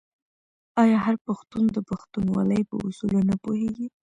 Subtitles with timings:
[0.81, 3.87] آیا هر پښتون د پښتونولۍ په اصولو نه پوهیږي؟